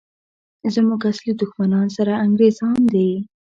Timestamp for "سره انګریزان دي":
1.97-3.09